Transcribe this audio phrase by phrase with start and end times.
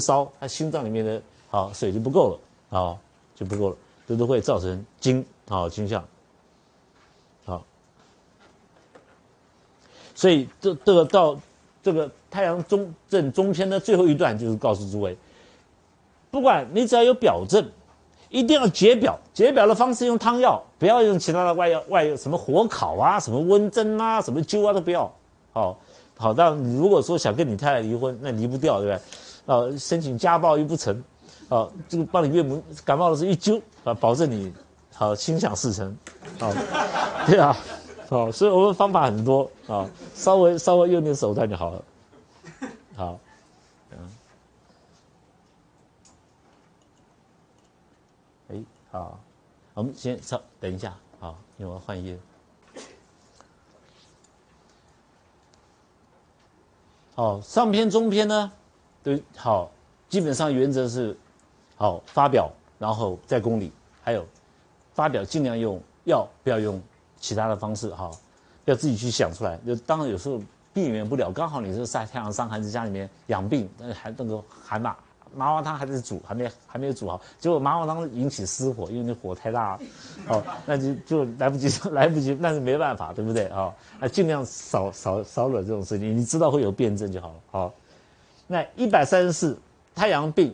[0.00, 1.20] 烧，它心脏里面的
[1.50, 2.30] 好水就不够
[2.70, 2.96] 了，啊，
[3.34, 3.76] 就不够了，
[4.08, 6.02] 这都会造成惊啊惊吓，
[7.44, 7.62] 好，
[10.14, 11.38] 所以这这个到
[11.82, 15.16] 这个太阳中正中篇的最后一段就是告诉诸位，
[16.30, 17.70] 不管你只要有表症。
[18.32, 25.12] 一定要解表，解表的方式用汤药，不要用其他的外药，外药什么火烤啊，什么温针啊，什么灸啊都不要。
[25.52, 25.76] 好，
[26.16, 29.02] 好，但你如果说想跟你太太离婚，那离不掉，对不对？
[29.46, 31.02] 啊，申请家暴又不成，
[31.48, 34.52] 啊，这个帮你岳母感冒的时候一灸，啊，保证你
[34.92, 35.96] 好心想事成。
[36.38, 36.52] 好，
[37.26, 37.56] 对啊，
[38.08, 41.84] 好，所以我们方法很多啊，稍微稍微用点手段就好了。
[42.96, 43.18] 好。
[48.92, 49.20] 好，
[49.74, 52.18] 我们先稍等一下，好，因为我要换页。
[57.14, 58.50] 好，上篇中篇呢，
[59.02, 59.70] 对好，
[60.08, 61.16] 基本上原则是，
[61.76, 64.24] 好发表，然后在公里，还有
[64.94, 66.80] 发表尽量用药，不要用
[67.18, 68.10] 其他的方式，哈，
[68.64, 69.58] 要自己去想出来。
[69.66, 70.40] 就当然有时候
[70.72, 74.96] 避免不了，刚好你是晒太阳伤寒，在家里面养病，那还那个寒嘛。
[75.32, 79.78] 麻黄汤还在煮，还没还没有煮好，结果麻黄汤引起失火，因为那火太大，
[80.26, 83.72] 哦，那就就来不及来不及，那是没办法，对不对啊？
[84.00, 87.34] 那尽量少少少惹这种事情，你知道会有辩证就好了。
[87.52, 87.74] 好，
[88.52, 89.56] 那一百三十四，
[89.94, 90.52] 太阳病，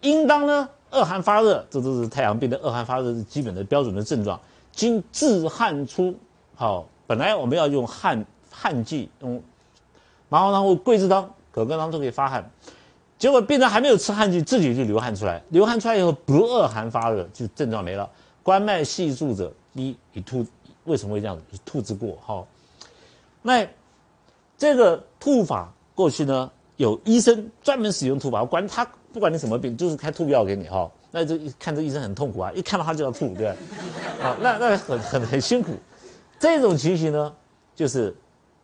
[0.00, 4.38] 应当呢恶寒发热，这都是太阳病的恶寒发热是基本的标准的症状。
[4.72, 6.12] 经自汗出，
[6.56, 9.40] 好，本来我们要用汗汗剂，用
[10.28, 12.50] 麻黄汤或桂枝汤、葛根汤都可以发汗。
[13.16, 15.40] 结果病人还没有吃汗剂，自己就流汗出来。
[15.50, 18.10] 流汗出来以后，不恶寒发热，就症状没了。
[18.42, 20.44] 关脉细数者，一以吐，
[20.82, 21.42] 为什么会这样子？
[21.52, 22.18] 以吐之过。
[22.26, 22.44] 好，
[23.40, 23.64] 那
[24.58, 30.90] 这个吐法过去呢，有医生专门使用吐法，管他不管你什么病，就是开吐药给你哈。
[31.10, 33.56] 那就看这医生很痛苦啊，一看到他就要吐，对吧？
[34.22, 35.74] 啊，那那很很很辛苦。
[36.38, 37.30] 这种情形呢，
[37.76, 38.16] 就是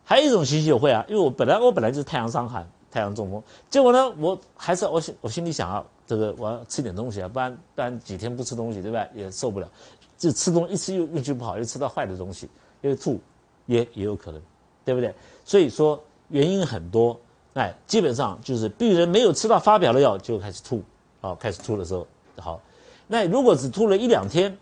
[0.03, 2.67] 还有一种情形会啊，因为我本来我本来就是太阳伤寒。
[2.89, 9.05] 太阳中风，结果呢，我还是我心我心里想啊，这个我要吃点东西啊，不然不然几天不吃东西，对吧？
[9.13, 9.69] 也受不了，
[10.17, 12.49] 就吃东西一吃又运气不好，又吃到坏的东西，
[12.81, 13.19] 又吐，
[13.65, 14.41] 也也有可能，
[14.85, 15.13] 对不对？
[15.43, 17.19] 所以说原因很多，
[17.57, 20.83] 哎，基本上就是病人没有吃到发表的药就开始吐，
[21.19, 22.07] 好，开始吐的时候
[22.37, 22.61] 好，
[23.07, 24.57] 那如果只吐了一两天，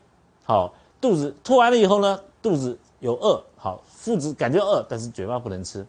[0.46, 5.86] 好，肚子吐完了以后呢，肚子有饿，好，腹子感觉饿，但是嘴巴不能吃，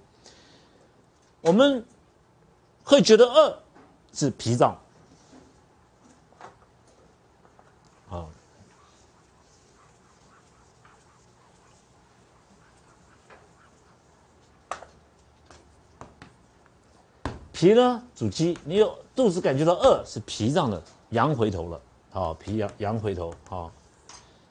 [1.40, 1.84] 我们。
[2.88, 3.58] 会觉得饿
[4.12, 4.78] 是脾脏，
[17.56, 21.68] 脾呢主饥，你有肚子感觉到饿是脾脏的阳回头。
[21.68, 21.80] 了，
[22.10, 23.72] 好，脾阳阳回头，好，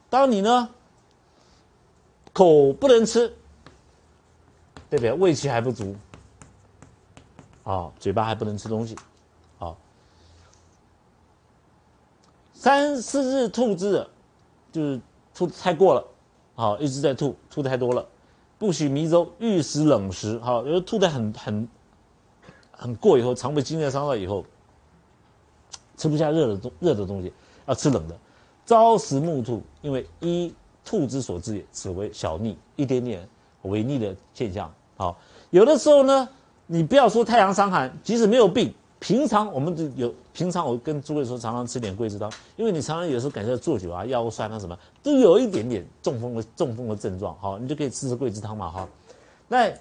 [0.10, 0.68] 当你呢
[2.34, 3.32] 口不能吃，
[4.90, 5.96] 代表胃气还不足。
[7.64, 8.96] 啊，嘴巴还不能吃东西，
[9.60, 9.78] 好，
[12.54, 14.08] 三四日吐之，
[14.72, 15.00] 就是
[15.32, 16.04] 吐太过了，
[16.56, 18.04] 好，一直在吐，吐太多了，
[18.58, 21.68] 不许迷粥，欲食冷食，好，因为吐的很很
[22.78, 24.46] 很过以后，肠胃经验伤了以后，
[25.98, 27.32] 吃不下热的东热的东西，
[27.66, 28.16] 要吃冷的，
[28.66, 30.54] 朝食暮吐，因为一
[30.84, 33.28] 吐之所致也，此为小逆，一点点
[33.64, 35.18] 违逆的现象，好，
[35.50, 36.28] 有的时候呢。
[36.68, 40.12] 你不要说太阳伤寒，即使没有病，平常我们就有。
[40.34, 48.90] 平常我跟诸位说，常常吃点桂枝汤，因为你常常有时候感觉到坐久啊，腰酸啊什么，都有一点点中风的中风的症状，好，你就可以吃吃桂枝汤嘛，哈。
[49.48, 49.72] 那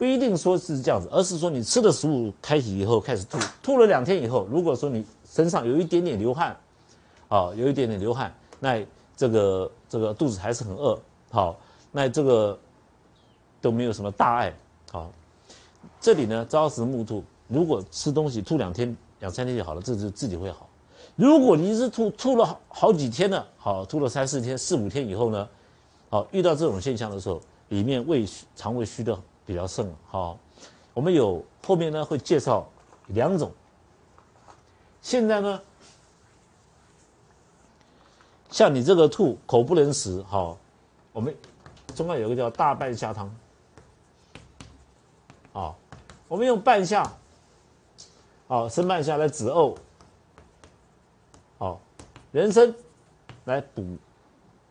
[0.00, 6.56] 不一定说是这样子，而是说你吃的食物开启以后开始吐，吐了两天以后，如果说你身上有一点点流汗，
[7.28, 8.82] 啊，有一点点流汗，那
[9.14, 10.98] 这个这个肚子还是很饿，
[11.30, 11.54] 好，
[11.92, 12.58] 那这个
[13.60, 14.54] 都没有什么大碍，
[14.90, 15.12] 好。
[16.00, 20.66] 这里呢，朝食暮吐，如果吃东西吐两天、两三天就好了，这就自己会好。
[21.14, 25.46] 如果你是吐吐了好好几天了，好吐了三四天、四五天以后呢，
[26.08, 27.38] 好遇到这种现象的时候，
[27.68, 28.26] 里面胃
[28.56, 29.14] 肠胃虚的
[29.46, 30.38] 比较盛，好，
[30.94, 32.66] 我们有后面呢会介绍
[33.08, 33.52] 两种。
[35.02, 35.60] 现在呢，
[38.50, 40.56] 像你这个吐口不能食，好，
[41.12, 41.34] 我们
[41.94, 43.34] 中药有个叫大半夏汤，
[45.52, 45.74] 啊。
[46.28, 47.12] 我们用半夏，
[48.46, 49.76] 好生半夏来止呕，
[51.58, 51.80] 好。
[52.30, 52.72] 人参
[53.46, 53.96] 来补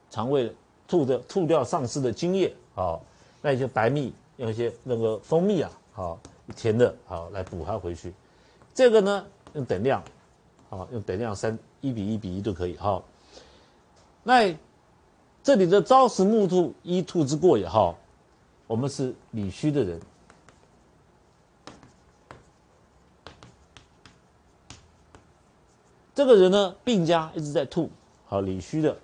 [0.10, 0.56] 肠胃
[0.88, 3.02] 吐的吐掉丧失的津液，好。
[3.42, 6.20] 那一些白蜜用一些那个蜂蜜啊，好
[6.56, 8.14] 甜的好来补它回去。
[8.74, 10.02] 这个呢用等量，
[10.70, 13.04] 好，用等量三一比一比一都可以，好。
[14.24, 14.56] 那
[15.44, 17.98] 这里的朝食暮兔，一兔之过也好，
[18.66, 20.00] 我们是理虚的人。
[26.16, 27.90] 这个人呢，病家一直在吐，
[28.26, 28.98] 好理虚的。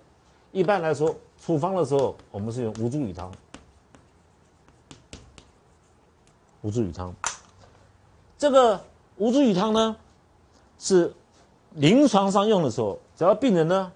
[0.50, 3.30] 一般来说，处方的时候，我们是用吴茱萸汤。
[6.66, 7.14] 吴茱萸汤，
[8.36, 8.84] 这个
[9.18, 9.96] 吴茱萸汤呢，
[10.80, 11.14] 是
[11.74, 13.92] 临床上用的时候，只要病人呢，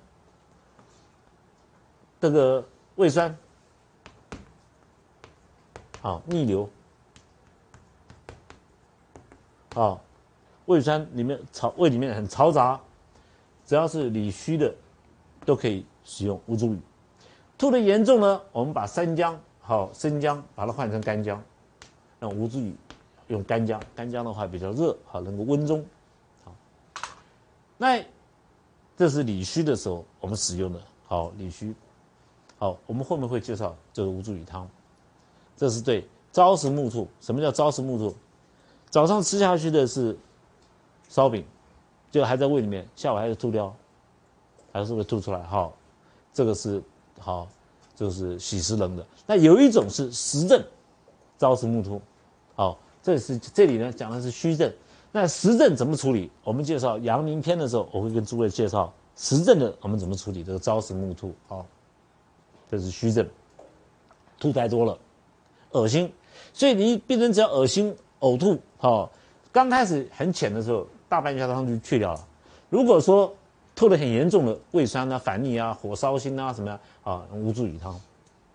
[2.20, 2.64] 这个
[2.94, 3.36] 胃酸，
[6.00, 6.70] 好逆流，
[9.74, 10.00] 好
[10.66, 12.80] 胃酸里面嘈胃里面很嘈杂。
[13.66, 14.72] 只要是理虚的，
[15.44, 16.78] 都可以使用吴茱萸。
[17.58, 21.42] 吐的严重呢，我们把生姜好生姜把它换成干姜，
[22.20, 22.72] 用吴茱萸
[23.28, 25.84] 用干姜，干姜的话比较热，好能够温中。
[26.44, 26.54] 好，
[27.76, 28.04] 那
[28.96, 31.74] 这是理虚的时候我们使用的，好理虚。
[32.58, 34.68] 好，我们后面会介绍这个吴茱萸汤。
[35.56, 37.08] 这是对朝食暮吐。
[37.20, 38.14] 什么叫朝食暮吐？
[38.90, 40.16] 早上吃下去的是
[41.08, 41.44] 烧饼。
[42.10, 43.72] 就还在胃里面，下午还是吐掉，
[44.72, 45.40] 还是会吐出来。
[45.44, 45.72] 好，
[46.32, 46.82] 这个是
[47.20, 47.46] 好，
[47.94, 49.06] 就是喜食冷的。
[49.28, 50.60] 那有一种是实症，
[51.40, 52.00] 朝食暮吐。
[52.54, 54.70] 好，这是这里呢讲的是虚症。
[55.10, 56.30] 那实症怎么处理？
[56.44, 61.34] 我们介绍阳明篇的时候，我会跟诸位介绍实症的我们怎么处理这个朝食暮吐。
[61.48, 61.64] 好，
[62.70, 63.26] 这是虚症，
[64.38, 64.98] 吐太多了，
[65.70, 66.12] 恶心。
[66.52, 69.10] 所以你病人只要恶心、呕吐，好，
[69.50, 70.86] 刚开始很浅的时候。
[71.10, 72.20] 大半下汤就去掉了。
[72.68, 73.34] 如果说
[73.74, 78.00] 吐得很严重的胃酸啊、反逆啊、火烧心啊什么呀啊，乌茱萸汤，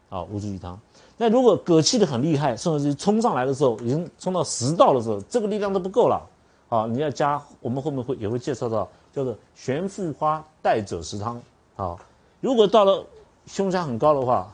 [0.08, 0.80] 啊乌茱萸汤。
[1.18, 6.22] 那如果嗝气的很厉害，甚至是冲上来的时候，已经冲到食道的时候，这个力量都不够了，
[6.70, 11.42] 啊，你要加，我们后面会也会介绍到叫做玄附花带者食汤，
[11.76, 11.98] 啊，
[12.42, 13.06] 如果到了
[13.46, 14.54] 胸腔很高的话，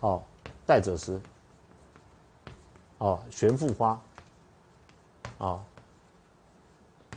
[0.00, 0.22] 哦，
[0.66, 1.20] 带者食，
[2.98, 4.00] 哦，玄附花，
[5.38, 5.58] 啊。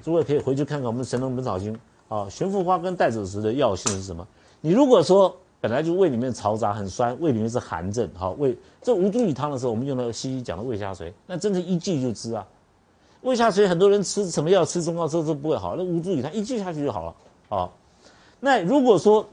[0.03, 1.71] 诸位可以回去看看我们《神农本草经》
[2.09, 4.27] 啊，玄附花跟带子石的药性是什么？
[4.59, 12.45] 你如果说本来就胃里面嘈杂很酸，胃里面是寒症，好胃这吴茱萸汤的时候，我们用了西医讲的胃下垂，那真的一剂就治啊。
[13.21, 17.15] 胃下垂很多人吃什么药吃中药吃都不会好，那吴茱萸汤一剂下去就好了
[17.49, 17.69] 啊。
[18.39, 19.23] 那如果说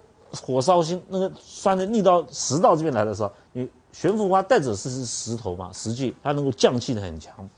[0.42, 7.48] 火烧心，那个酸的逆到食道这边来的时候，你玄附花带子石是石头嘛，实际它能够降气的很强。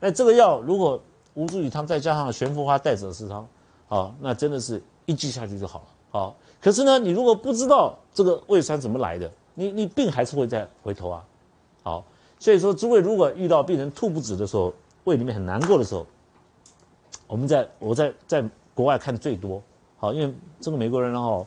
[0.00, 1.00] 那这个药如果
[1.34, 3.46] 乌茱萸汤再加上玄附花带者食汤，
[3.86, 5.84] 好，那真的是一剂下去就好了。
[6.10, 11.24] 好，可是呢，你如果不知道这个胃酸怎么来的，你你病还是会再回头啊。
[11.82, 12.04] 好，
[12.38, 14.72] 所以说诸位如果遇到病人吐不止的时候，
[15.04, 16.06] 胃里面很难过的时候，
[17.26, 18.44] 我们在我在在
[18.74, 19.62] 国外看最多，
[19.98, 21.46] 好，因为这个美国人哦，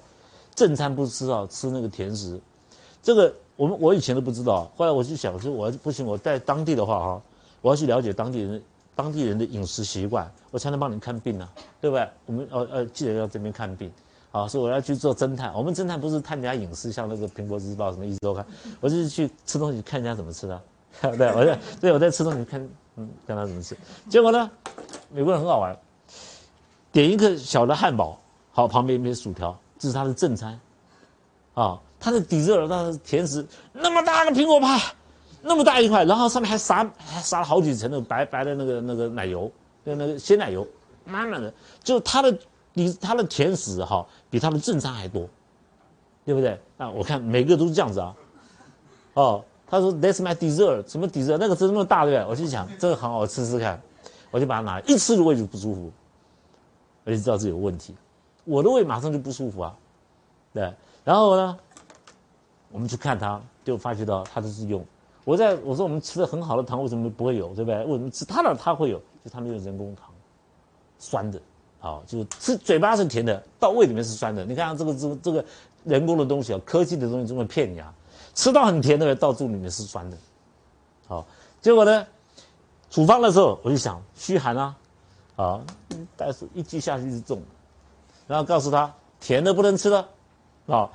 [0.56, 2.40] 正餐不吃啊，吃那个甜食，
[3.04, 7.22] 这个我们我以前都不知道，后来我就想说，我不行，我在当地的话哈，
[7.62, 8.62] 我要去了解当地人。
[8.96, 11.48] 当地人的饮食习惯，我才能帮你看病呢，
[11.80, 12.06] 对不对？
[12.26, 13.90] 我们呃呃，记得要这边看病，
[14.32, 15.54] 好，所以我要去做侦探。
[15.54, 18.46] 我们侦探不是探人家隐私，像那个《苹果日报》什么一直都看，
[18.80, 20.62] 我就是去吃东西，看人家怎么吃的，
[21.18, 23.76] 对，我在对我在吃东西，看嗯，看他怎么吃。
[24.10, 24.50] 结果呢，
[25.12, 25.76] 美国人很好玩，
[26.92, 28.20] 点一个小的汉堡，
[28.52, 30.60] 好，旁边一片薯条，这是他的正餐，
[31.54, 34.80] 啊，他的底热了，他的甜食，那么大个苹果派。
[35.42, 39.50] 那么大一块，然后上面还撒还撒了好几层的白白的那个那个奶油，
[39.86, 40.68] 那那个鲜奶油，
[41.06, 42.38] 满满的，就他的
[42.74, 45.28] 你他的甜食哈，比他的正餐还多，
[46.26, 46.60] 对不对？
[46.78, 48.16] 那我看每个都是这样子啊，
[49.16, 51.38] 哦，他说 That's my dessert，什么 dessert？
[51.38, 52.30] 那个是那么大对不对？
[52.30, 53.82] 我就想这个很好吃吃看，
[54.32, 55.92] 我就把它拿来一吃，胃就不舒服，
[57.04, 57.96] 我就知道这有问题，
[58.46, 59.76] 我的胃马上就不舒服啊，
[60.54, 60.74] 对，
[61.04, 61.58] 然后呢，
[62.72, 64.86] 我们去看它，就发觉到它就是用。
[65.26, 67.84] 我在我说我们吃的很好的糖为什么不会有，对不对？
[67.86, 68.98] 为什么吃它的它会有？
[69.24, 70.10] 就他们用人工糖，
[70.98, 71.40] 酸的，
[71.80, 74.44] 好，就是吃嘴巴是甜的，到胃里面是酸的。
[74.44, 75.46] 你看这个这个这个
[75.86, 77.94] 人工的东西啊，科技的东西这么骗你啊，
[78.36, 80.18] 吃到很甜的，到肚里面是酸的，
[81.08, 81.26] 好，
[81.62, 82.06] 结果呢，
[82.90, 84.76] 处方的时候我就想虚寒啊，
[85.36, 85.62] 好，
[86.18, 87.42] 但是一剂下去是重，
[88.28, 90.08] 然后告诉他甜的不能吃了，
[90.68, 90.90] 啊，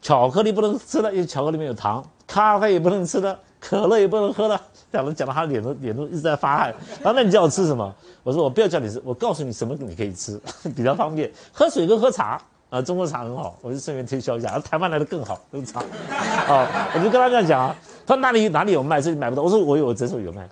[0.00, 3.38] 巧克力不能吃了，因为巧克力里面有糖，咖啡也不能吃了。
[3.60, 4.58] 可乐也不能喝了，
[4.92, 6.74] 讲了讲到他脸都脸都一直在发汗。
[7.02, 7.94] 然后那你叫我吃什么？
[8.22, 10.40] 我说我不要叫你吃，我告诉你什么你可以吃，
[10.76, 11.30] 比较方便。
[11.52, 14.58] 喝水跟喝茶啊，中国茶很好，我就顺便推销一下。
[14.58, 15.80] 台湾来的更好，喝茶。
[15.80, 19.42] 啊，我就跟他这样讲啊，他说哪里哪里有卖，这里买不到。
[19.42, 20.48] 我说我有我诊所有卖。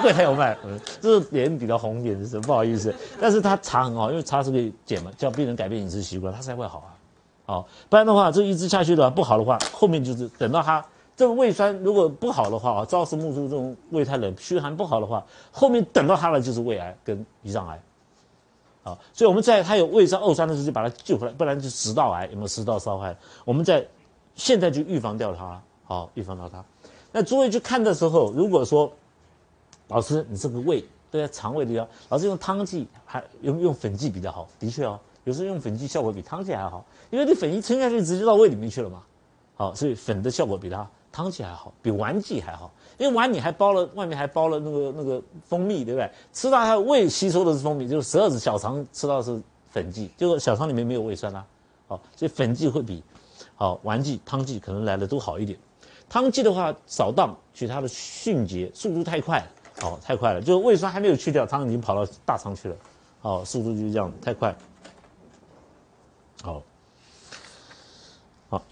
[0.00, 2.94] 柜台有卖，嗯，就是脸比较红一点，就是不好意思。
[3.20, 6.88] 但是他茶很好，因为茶是可以减嘛，叫病人改变饮食习惯，他才会好啊。
[7.44, 10.82] 好，不然的话，这一直下去的话不好的话，后面就是等到他
[11.16, 17.80] 这个胃酸如果不好的话啊，朝思暮宿这种胃太冷、虚寒不好的话，后面等到它了就是胃癌跟胰脏癌。
[18.84, 23.16] 啊，所以我们在它有胃酸、呕酸的时候就把它救回来，不然就食道癌有没有食道烧坏？
[23.44, 23.86] 我们在
[24.34, 26.64] 现在就预防掉它，好，预防到它。
[27.12, 28.90] 那诸位去看的时候，如果说
[29.86, 39.02] 老师你这个胃对在肠胃的药，老师用汤剂还用用粉剂比较好，的确哦，有时候用粉剂效果比汤剂还好，因为你粉一撑下去直接到胃里面去了嘛，
[39.54, 42.72] 好，所以粉的效果比它汤剂还好，比丸剂还好。
[42.98, 46.10] 因为碗你还包了，外面还包了那个那个蜂蜜，对不对？
[46.32, 49.40] 吃到它胃吸收的是蜂蜜，就是十二指小肠吃到是
[49.70, 51.44] 粉剂，就是小肠里面没有胃酸啦。
[51.88, 53.02] 好，所以粉剂会比
[53.56, 55.58] 好丸剂、汤剂可能来的都好一点。
[56.08, 59.44] 汤剂的话少荡，取它的迅捷，速度太快，
[59.80, 62.76] 好，太快了，就是胃酸还没有去掉，汤已经跑到大肠去了，
[63.20, 64.54] 好，速度就是这样，太快。
[66.42, 66.62] 好，
[68.48, 68.62] 好。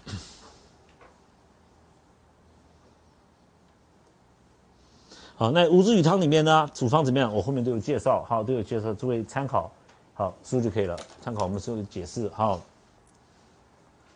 [5.41, 7.33] 好，那五子鱼汤里面呢，处方怎么样？
[7.33, 9.71] 我后面都有介绍，好，都有介绍，诸位参考，
[10.13, 10.95] 好书就可以了。
[11.19, 12.61] 参考我们书的解释，好，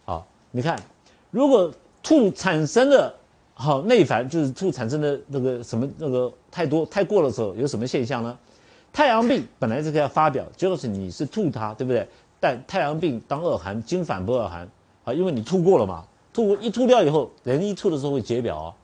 [0.05, 0.79] 好，你看，
[1.31, 3.11] 如果吐产生的
[3.55, 8.37] 好内烦，就是吐产生的那个什么那个太多太过的时候，有什么现象呢？
[8.93, 12.07] 太阳病本来这个要发表，就是你是吐它，对不对？
[12.39, 14.69] 但太阳病当恶寒，经反不恶寒，
[15.03, 18.75] 啊，因为你吐过了嘛，吐过一吐掉以后，人一吐的时候会解表啊。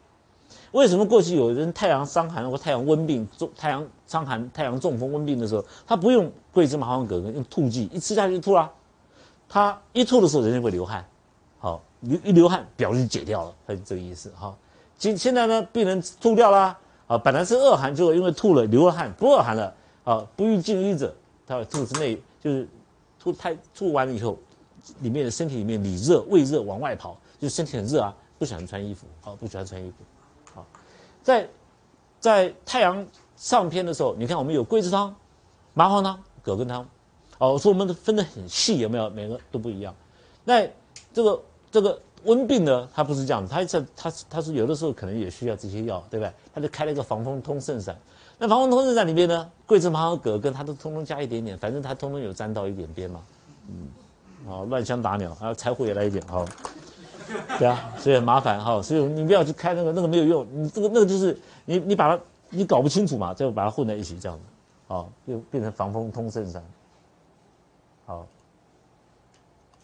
[0.71, 8.71] 为什么过去有人太阳伤寒或太阳温病、中太阳伤寒、太阳中风温病的时候，他不用桂枝麻黄葛根，用吐剂一吃下去就吐了。
[9.49, 11.05] 他一吐的时候，人就会流汗，
[11.59, 14.55] 好流一流汗，表就解掉了，他就这个意思哈。
[14.97, 19.73] 今现在呢，病人吐掉了啊，本来是恶寒，结果因为吐了流了汗，不恶寒了
[20.05, 20.25] 啊。
[20.37, 21.13] 不欲进医者，
[21.45, 22.65] 他吐之内就是
[23.19, 24.37] 吐太吐完了以后，
[25.01, 29.95] 里面的身体里面里热胃热往外跑，就身体很热啊，不喜欢穿衣服啊，不喜欢穿衣服。
[31.23, 31.47] 在
[32.19, 35.13] 在太阳上篇的时候，你看我们有桂枝汤、
[35.73, 36.87] 麻黄汤、葛根汤，
[37.37, 39.09] 哦，说我们分得很细，有没有？
[39.09, 39.93] 每个都不一样。
[40.43, 40.67] 那
[41.13, 46.31] 这个这个温病呢，它不是这样子，它这它它是有的时候可能也需要这些药，对不对？
[46.53, 47.97] 它就开了一个防风通圣散。
[48.37, 53.21] 那防风通圣散里面呢，桂枝、麻黄、葛根，它都通通加一点点，反正它通通有沾到一点边嘛。
[53.67, 53.87] 嗯，
[54.47, 56.45] 好，乱枪打鸟，啊，柴胡也来一点，好。
[57.59, 64.43] 对啊，所以很麻烦哈，所以你不要去开那个，那个没有用，你这个那个就是你你把它你搞不清楚嘛，最后把它混在一起这样子，
[64.87, 66.63] 好，就变成防风通圣散，
[68.05, 68.27] 好，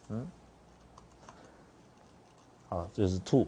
[0.09, 0.27] 嗯，
[2.69, 3.47] 好，这是吐。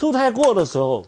[0.00, 1.04] 吐太过的时候，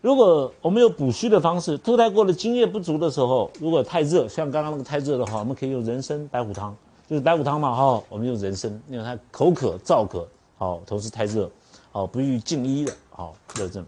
[0.00, 6.72] 如果我们有补虚的方式，吐太过的津液不足的时候，如果太热，像刚刚那个太热的话，我们可以用人参白虎汤，
[7.08, 10.24] 就是白虎汤嘛，哈，我们用人参，因为它口渴燥渴，
[10.56, 11.50] 好，同时太热，
[11.90, 13.84] 好，不宜进医的，好，热症。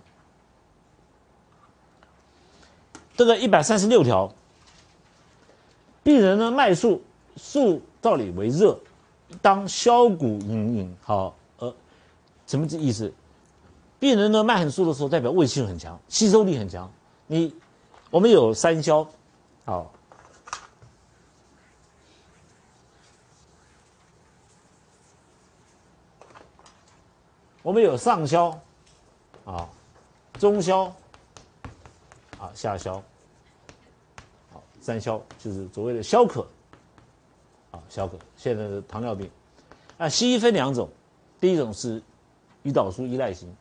[3.16, 4.28] 这个一百三十六条，
[6.02, 7.00] 病人呢脉数
[7.36, 8.76] 数道理为热，
[9.40, 11.72] 当消谷饮饮，好，呃，
[12.48, 13.12] 什么这意思？
[14.00, 16.88] 病人呢，脉很数的时候，代表胃气很强，吸收力很强。
[17.26, 17.52] 你，
[18.10, 19.04] 我们有三消，
[19.64, 19.92] 好，
[27.62, 28.56] 我们有上消，
[29.44, 29.68] 啊，
[30.38, 30.84] 中消，
[32.38, 33.02] 啊，下消，
[34.52, 36.46] 好，三消就是所谓的消渴，
[37.72, 38.16] 啊，消渴。
[38.36, 39.28] 现在是糖尿病，
[39.98, 40.88] 啊，西医分两种，
[41.40, 42.00] 第一种是
[42.62, 43.52] 胰岛素依赖型。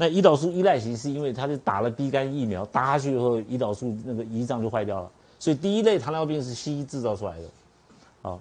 [0.00, 7.44] 那胰岛素依赖型是因为它是打了 B 肝疫苗，打下去以后，胰岛素那个胰脏就坏掉了，所以第一类糖尿病是西医制造出来的，
[8.22, 8.40] 好，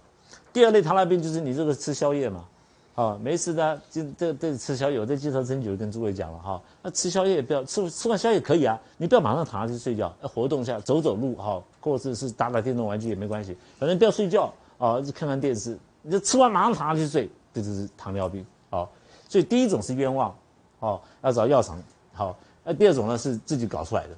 [0.53, 2.45] 第二类糖尿病就是你这个吃宵夜嘛，
[2.93, 18.87] 啊，没事的，就这这吃宵夜，我在介绍针灸跟诸位讲了哈，那吃宵夜不要吃吃完宵夜可以啊，你不要马上躺下去睡觉，要活动一下，走走路哈，或者是打打电动玩具也没关系，反正不要睡觉啊，看看电视，你就吃完马上躺下去睡，这就是糖尿病，好，
[19.27, 20.31] 所以第一种是冤枉。
[20.79, 21.81] 哦，要找药厂。
[22.13, 24.09] 好，那第二种呢是自己搞出来的。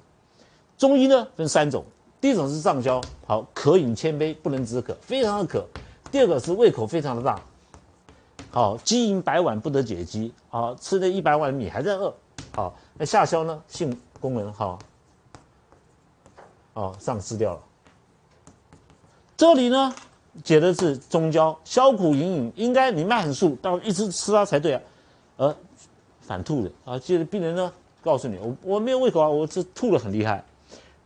[0.78, 1.84] 中医呢分三种，
[2.22, 5.66] 第一种是上焦，好，渴饮千杯不能止渴，非常的渴。
[6.12, 7.40] 第二个是胃口非常的大，
[8.50, 12.14] 好，饥饮百碗不得解饥，好，吃了一百碗米还在饿，
[12.56, 14.80] 好，那下消呢，性功能好，
[16.74, 17.62] 哦，丧失掉了。
[19.38, 19.94] 这里呢，
[20.44, 24.82] 解的是中焦，消苦隐隐，应该你脉很肃，到一直吃它才对啊，
[25.38, 25.56] 而
[26.30, 30.44] 反吐的啊，接着病人呢，告诉你，我我没有胃口啊，我这吐的很厉害，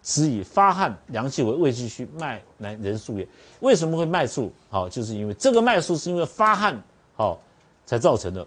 [0.01, 3.25] 此以发汗凉气为胃气虚，脉来人数也。
[3.62, 4.51] 为什么会脉数？
[4.70, 6.77] 好，就是因为这个脉数是因为发汗
[7.15, 7.39] 好
[7.86, 8.46] 才造成的。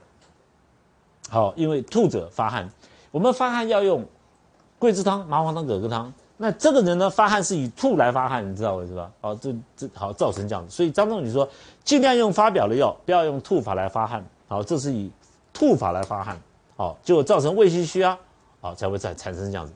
[1.30, 2.70] 好，因为吐者发汗，
[3.10, 4.04] 我们发汗要用
[4.78, 6.12] 桂枝汤、麻黄汤、葛根汤。
[6.36, 9.10] 那这个人呢，发汗是以吐来发汗，你知道为什么？
[9.22, 10.62] 好，这这好造成这样。
[10.68, 11.48] 所以张仲景说，
[11.82, 14.22] 尽量用发表的药，不要用吐法来发汗。
[14.46, 15.10] 好，这是以
[15.54, 16.38] 吐法来发汗，
[16.76, 18.18] 好，就造成胃气虚啊，
[18.60, 19.72] 好才会产产生这样子。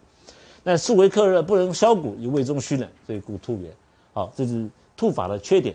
[0.63, 3.75] 那素为克热，不能消谷，以胃中虚冷，所以故吐也。
[4.13, 5.75] 好，这是吐法的缺点。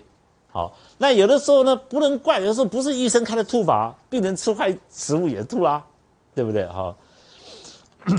[0.51, 5.83] 好，那有的时候呢，不能怪，有的时候不是医生开的吐法，病人吃坏食物也吐啦，
[6.33, 6.65] 对不对？
[6.67, 6.95] 好。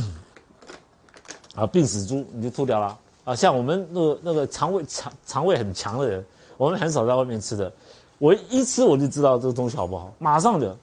[1.55, 3.35] 啊，病死猪你就吐掉了啊！
[3.35, 6.23] 像我们那个那个肠胃肠肠胃很强的人，
[6.59, 7.73] 我们很少在外面吃的。
[8.19, 10.77] 我一吃我就知道这个东西好不好，马上就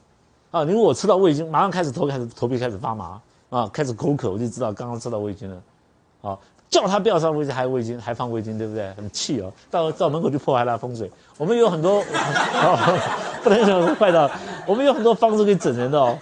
[0.54, 0.62] 啊！
[0.62, 3.20] 如果我吃到味精，马上开始头开始头皮开始发麻
[3.50, 5.60] 啊，开始口渴，我就知道刚刚吃到味精了。
[6.22, 6.38] 啊，
[6.70, 8.88] 叫他不要上味精，还有味精，还放味精，对不对？
[8.92, 9.52] 很气哦！
[9.68, 11.10] 到到门口就破坏他风水。
[11.38, 12.00] 我们有很多，
[13.42, 14.30] 不能说坏的，
[14.64, 16.16] 我们有很多方式可以整人的哦。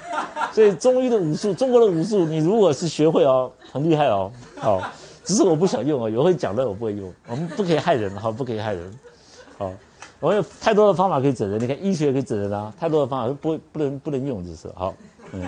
[0.51, 4.81] 所以中医的武术，中国的武术，你如果是学会哦，很厉害哦，好，
[5.25, 8.99] 只是我不想用哦，有会讲的我不会用，我们不可以害人，好，不可以害人，
[9.59, 9.71] 好，
[10.23, 14.95] 我有太多的方法可以整人，你看医学可以整人啊，太多的方法不不能不能用，就是好，
[15.33, 15.45] 嗯，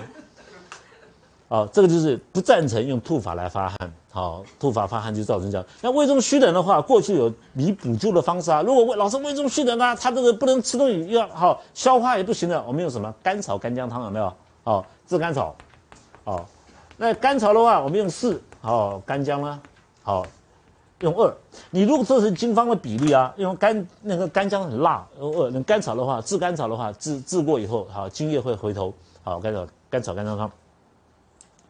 [1.48, 5.64] 好，这个就是不赞成用吐法来发汗，好，吐法发汗就造成这样。
[5.80, 14.30] 那胃中虚冷的话，过去有你补救的方式啊，如果胃老是胃中虚冷啊，他这个不能吃东西，要好消化也不行的，我们用什么甘草干姜汤有没有？
[14.62, 14.84] 好。
[15.06, 15.54] 炙甘草，
[16.24, 16.48] 好，
[16.96, 19.60] 那甘草的话，我们用四，好，干姜呢，
[20.02, 20.24] 好，
[21.00, 21.34] 用二。
[21.70, 25.50] 你如果这是金方的比例啊，用干那个干姜很辣，用二。
[25.50, 28.92] 那甘草的话，炙甘草的话，炙炙过以后，好，津液会回头，
[29.22, 30.50] 好，甘草甘草干姜汤，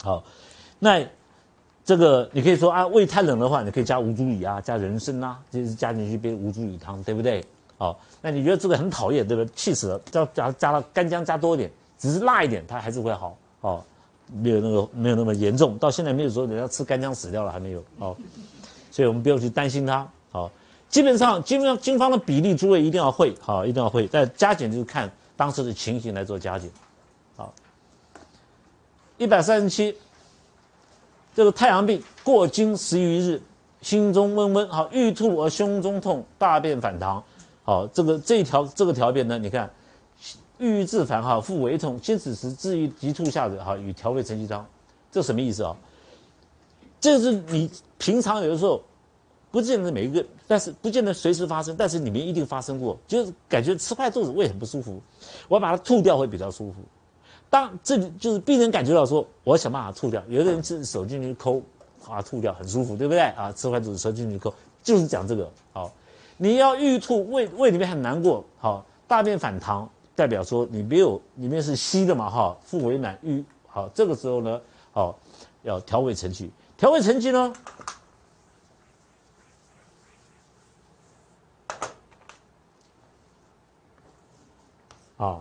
[0.02, 0.24] 好，
[0.78, 1.04] 那
[1.84, 7.44] 这个你可以说啊，胃太冷的话，你可以加吴茱萸啊，加人参啊，就是加进去一杯吴茱萸汤，对不对？
[7.76, 9.52] 好，那你觉得这个很讨厌，对不对？
[9.56, 11.70] 气死了，加加加了干姜加多一点。
[11.98, 13.82] 只是辣一点，它还是会好哦，
[14.32, 15.78] 没有那个没有那么严重。
[15.78, 18.16] 到现在没有说人家吃干姜死掉了，还没有哦，
[18.94, 20.08] 所以我们不用去担心它。
[20.30, 20.48] 好，
[20.88, 24.06] 基本上基本上经方的比例，诸位一定要会，好，一定要会。
[24.06, 26.70] 但加减就是看当时的情形来做加减。
[27.36, 27.52] 好，
[29.18, 29.96] 一百三十七，
[31.34, 33.42] 这个太阳病过经十余日，
[33.82, 37.20] 心中温温，好，欲吐而胸中痛，大便反溏。
[37.64, 39.68] 好，这个这一条这个条便呢，你看。
[40.58, 44.64] 郁自烦哈，腹为痛，先此时至于急吐下者哈，与调味承气汤，
[45.10, 45.76] 这什么意思啊？
[47.00, 47.68] 这是你
[48.04, 48.82] 平常有的时候
[49.50, 55.00] 不见得每一个，但是不见得随时发生，但是你们一定发生过，就是感觉吃坏肚子，胃很不舒服，
[55.48, 56.82] 我把它吐掉会比较舒服。
[57.48, 61.62] 当这就是病人感觉到说，我想办法吐掉，有的人是手进去抠，
[62.06, 63.50] 啊吐掉很舒服，对不对啊？
[63.52, 65.90] 吃坏肚子手进去抠，就是讲这个好。
[66.36, 69.88] 你要欲吐，胃胃里面很难过，好，大便反溏。
[70.16, 74.60] 代表说你没有里面是稀的嘛哈，腹为满瘀，好，这个时候呢，
[74.92, 75.18] 好，
[75.62, 77.52] 要调胃承气，调胃承气呢，
[85.16, 85.40] 啊，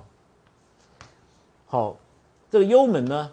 [1.65, 1.97] 好，
[2.51, 3.31] 这个幽门呢，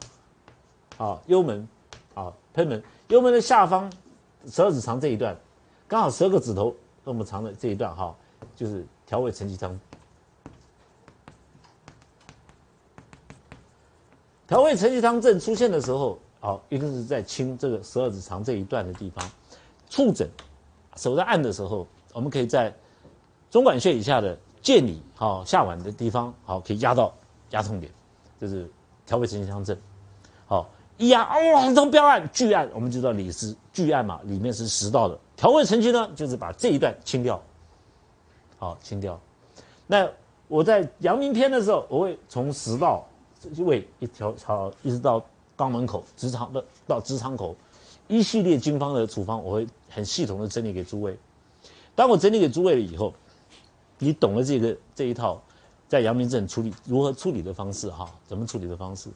[0.96, 1.68] 啊，幽门，
[2.14, 3.92] 啊，喷门，幽门的下方
[4.46, 5.37] 十二指肠这一段，
[5.87, 6.74] 刚好十二个指头
[7.05, 8.16] 那么长的这一段哈，
[8.57, 9.79] 就是调味承气汤。
[14.46, 19.31] 调味承气汤症出现的时候，好，一定是在清这个十二指肠这一段的地方，
[19.90, 20.29] 触诊，
[20.96, 22.74] 手在按的时候，我们可以在
[23.50, 27.12] 中脘穴以下的剑里，好下脘的地方，好可以压到
[27.51, 27.90] 压痛点，
[28.40, 28.70] 就是
[29.07, 29.77] 调味承气汤症。
[30.46, 30.68] 好，
[30.99, 35.18] 一压哦，很痛，不要按，巨按，我们就知道里是巨按嘛，里面是食道的。
[35.37, 37.42] 调味承气呢，就是把这一段清掉，
[38.59, 39.18] 好清掉。
[39.87, 40.09] 那
[40.49, 43.07] 我在阳明篇的时候，我会从食道。
[43.61, 45.25] 胃一条好，一直到
[45.57, 47.57] 肛门口、直肠的到直肠口，
[48.07, 51.16] 一系列经方的处方，我会很系统的整理给诸位。
[51.94, 53.14] 当我整理给诸位了以后，
[54.00, 55.40] 你懂了这个这一套，
[55.86, 59.08] 在阳明症处理如何处理的方式哈，怎么处理的方式，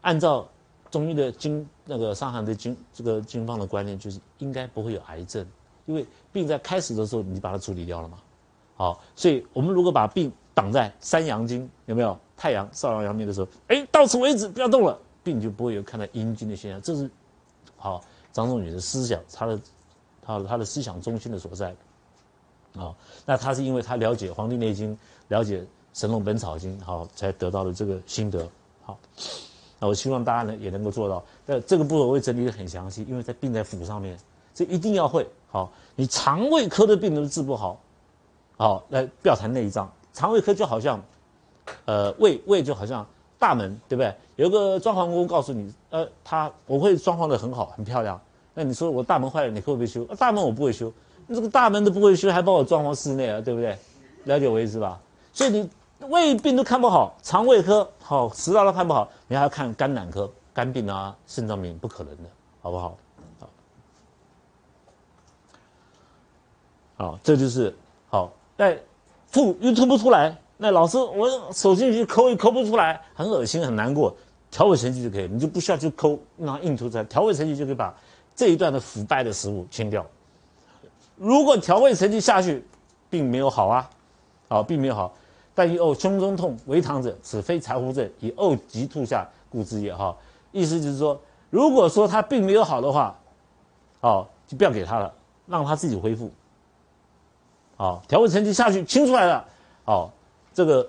[0.00, 0.48] 按照
[0.90, 5.46] 中医的经那个伤寒的经这个经方的观念，就是应该不会有癌症，
[5.86, 8.18] 因为病在开始的时候你把它处理掉了嘛。
[8.74, 12.18] 好，所以我们如果把病挡在三阳经有没有？
[12.34, 16.82] 太阳少阳阳明的时候，哎，到此为止，不要动了，病就不会有看到阴经的现象。
[16.82, 17.08] 这是
[17.76, 18.02] 好
[18.32, 19.60] 张仲景的思想，他的
[20.20, 21.72] 他他的思想中心的所在。
[22.76, 22.94] 啊，
[23.26, 24.94] 那他是因为他了解《黄帝内经》，
[25.28, 25.58] 了解
[25.92, 28.48] 《神农本草经》，好才得到的这个心得。
[28.84, 28.98] 好，
[29.78, 31.22] 那我希望大家呢也能够做到。
[31.44, 34.18] 那这个步骤我会整理的很详细，因为在病在腑上面，
[34.54, 35.26] 这一定要会。
[35.50, 37.78] 好，你肠胃科的病都治不好，
[38.56, 40.98] 好，那不要谈内脏，肠胃科就好像，
[41.84, 43.06] 呃，胃胃就好像
[43.38, 44.14] 大门，对不对？
[44.36, 48.18] 有个装潢工告诉你，呃，他我会装潢的很好，很漂亮。
[48.54, 50.04] 那你说我大门坏了，你会不会修？
[50.16, 50.90] 大门我不会修。
[51.34, 53.76] 这个大门都不会修，还帮我装潢室内啊，对不对？
[54.24, 55.00] 了解我意思吧？
[55.32, 55.68] 所以你
[56.08, 62.96] 胃病都看不好，肠胃科好，食道都看不好，你还要看肝胆科，肝病啊、肾脏病不可能的，好不好？
[63.38, 63.48] 好，
[66.96, 67.74] 好，这就是
[68.08, 68.32] 好。
[68.56, 68.76] 那
[69.32, 74.14] 吐又吐不出来，那老师我手进去抠也抠不出来，很恶心很难过，
[74.50, 77.92] 调味程序就可以，你就不需要去抠，那硬吐出来，调味程序就可以把
[78.36, 80.06] 这一段的腐败的食物清掉。
[81.22, 82.64] 如果调味程序下去，
[83.08, 83.88] 并没有好啊，
[84.48, 85.14] 好，并没有好。
[85.54, 89.94] 但以呕胸中痛为堂者，此非柴胡症，以呕急吐下故之也。
[89.94, 90.16] 哈，
[90.50, 93.16] 意思就是说，如果说他并没有好的话，
[94.00, 95.14] 好，就不要给他了，
[95.46, 96.28] 让他自己恢复。
[97.76, 99.44] 好，调味成绩下去清出来了，
[99.84, 100.10] 好，
[100.52, 100.82] 这个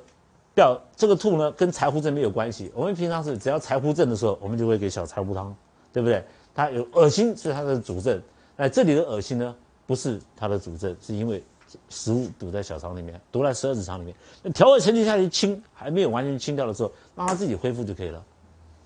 [0.55, 2.71] 不要这个吐呢，跟柴胡症没有关系。
[2.73, 5.55] 我们平常是只要柴胡症的时候，我们就会给小柴胡汤，
[5.91, 6.25] 对不对？
[6.55, 8.19] 他有恶心是他的主症，
[8.55, 9.55] 那这里的恶心呢？
[9.85, 11.43] 不是它的主症，是因为
[11.89, 14.15] 食物堵在小肠里面，堵在十二指肠里面。
[14.41, 18.23] 那调味程序下去清，还没有完全清掉的时候，让它自己恢复就可以了。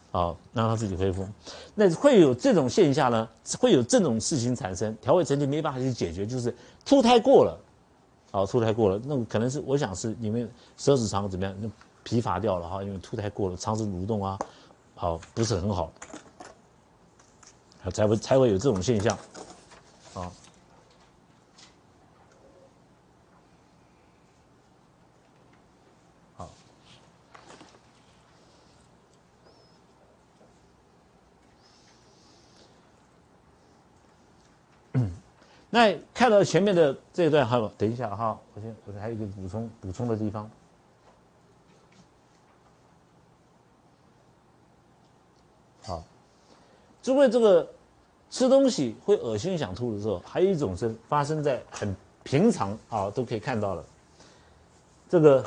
[0.10, 1.28] 好，让它自己恢复。
[1.76, 3.28] 那会有这种现象呢？
[3.60, 6.56] 会有这种事情产生，调味程序没办法去解决，就是
[6.86, 7.60] 吐太过了。
[8.32, 11.70] 好，吐太过了，那可能是我想是因为十二指肠怎么样，那
[12.04, 14.40] 疲乏掉了哈，因为吐太过了，肠子蠕动啊，
[14.96, 15.92] 好不是很好，
[17.94, 19.16] 才会才会有这种现象。
[20.14, 20.32] 啊。
[35.70, 40.50] 那看到前面的这一段，好，等一下哈，我先，我还有一个补充补充的地方。
[45.84, 46.04] 好，
[47.04, 47.70] 诸位，这个
[48.30, 53.84] 吃东西会恶心想吐的时候，还有一种是发生在很平常啊，都可以看到了。
[55.10, 55.46] 这个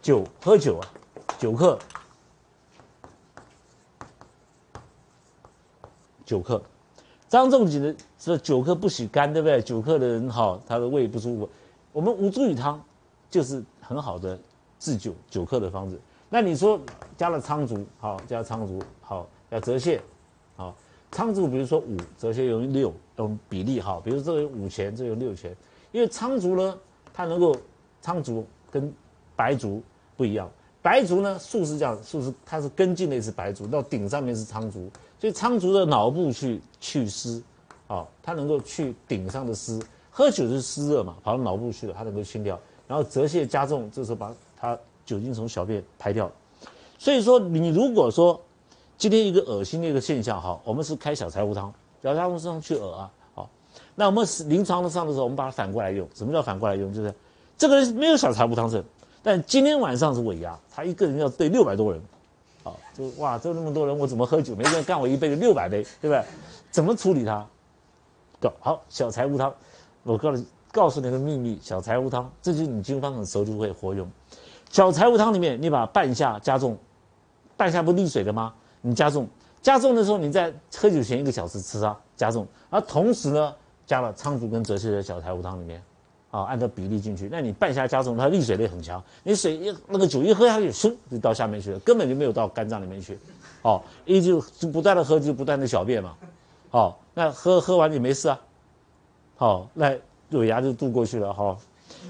[0.00, 0.86] 酒喝酒啊，
[1.40, 1.78] 酒客，
[6.24, 6.62] 酒客。
[7.30, 9.62] 张仲景的这久客不喜肝，对不对？
[9.62, 11.48] 久客的人哈，他的胃不舒服。
[11.92, 12.82] 我们吴茱萸汤
[13.30, 14.36] 就是很好的
[14.80, 15.98] 治酒久客的方子。
[16.28, 16.80] 那你说
[17.16, 20.00] 加了苍术，好加苍术，好要折泻，
[20.56, 20.74] 好
[21.12, 25.56] 苍术，比如说五折泻用六，用比例哈，比如这个五钱，这个六钱，
[25.92, 26.76] 因为苍术呢，
[27.14, 27.56] 它能够
[28.02, 28.92] 苍术跟
[29.36, 29.80] 白术
[30.16, 30.50] 不一样，
[30.82, 34.90] 白术呢术是这样，术是它是根茎类是白术，到顶上面是苍术。
[35.18, 37.42] 所以苍术的脑部去祛湿，
[37.86, 39.78] 啊，它能够去顶上的湿。
[40.10, 42.58] 喝酒是湿热嘛，跑到脑部去了，它能够清掉。
[42.88, 46.30] 然后泽泻加重，这时候把它酒精从小便排掉。
[46.98, 48.40] 所以说，你如果说
[48.98, 53.48] 今天一个恶心的一个现象，哈，我们是开小柴胡汤，小柴胡汤去恶啊，好。
[53.94, 56.08] 那我们临床上的时候，我们把它反过来用。
[56.14, 56.92] 什么叫反过来用？
[56.92, 57.14] 就是
[57.56, 58.82] 这个人没有小柴胡汤症，
[59.22, 62.00] 但今天晚上是尾牙，他一个人要对六百多人。
[62.62, 64.54] 好，就哇，这那么多人，我怎么喝酒？
[64.54, 66.22] 没人干我一杯就六百杯，对不对？
[66.70, 67.46] 怎么处理它？
[68.60, 69.52] 好，小柴胡汤，
[70.02, 74.10] 我告诉告诉你个秘密，小柴胡汤，这就是你经方很熟就会活用。
[74.70, 76.78] 小柴胡汤里面，你把半夏加重，
[77.56, 78.54] 半夏不利水的吗？
[78.80, 79.28] 你加重，
[79.60, 83.54] 加重的时候，你在喝酒前一个小时吃它，加重，而同时呢，
[83.86, 85.82] 加了苍术跟泽泻的小柴胡汤里面。
[86.30, 89.02] 啊，按照比例进去，那你半夏加重，它利水力很强。
[89.24, 93.18] 你水一那个酒一喝下去，嗖就到下面去了，根本就没有到肝脏里面去。
[93.62, 96.14] 哦，一就就不断的喝，就不断的小便嘛。
[96.70, 98.40] 好，那喝喝完你没事啊。
[99.36, 99.92] 好，那
[100.28, 101.56] 乳牙就渡过去了哈。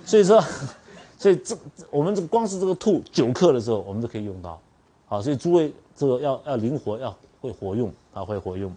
[0.04, 0.38] 所以说，
[1.18, 1.56] 所以这
[1.90, 4.60] 我们这光是这个吐酒克的时候，我们都可以用到。
[5.06, 8.70] 好，所以诸位这个要要灵活，要会活用啊，会活用。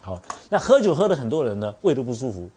[0.00, 2.50] 好，那喝酒喝的很多人呢，胃都不舒服。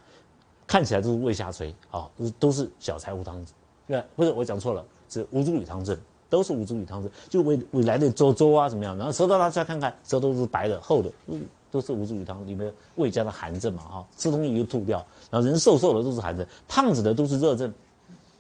[0.68, 3.54] 看起来都是胃下垂，啊，都是都是小柴胡汤子，
[3.88, 5.98] 对不是我讲错了，是吴茱萸汤症，
[6.30, 8.98] 都是吴茱萸汤症，就胃胃来的粥粥啊怎么样？
[8.98, 14.98] 然后舌头拿出来看看，舌头是白的厚的，嗯，都是吴茱萸汤里面胃加的寒症嘛，哈，吃东西就吐掉，
[15.30, 17.72] 然后人瘦瘦的都是寒症，胖子的都是热症，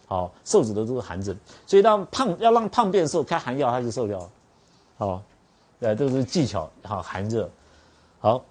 [0.07, 4.29] 好，瘦子的都是寒症，所以让胖要让胖变瘦，开寒药他就瘦掉了，
[4.97, 5.21] 好，
[5.81, 7.49] 呃，这是技巧，好，寒热，
[8.19, 8.43] 好，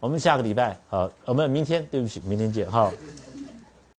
[0.00, 2.90] 我们下个礼拜，好，我们明天，对不起，明天见，好。